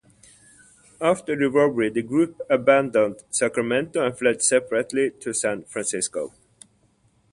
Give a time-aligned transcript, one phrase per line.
[0.99, 6.33] After the robbery the group abandoned Sacramento and fled separately to San Francisco.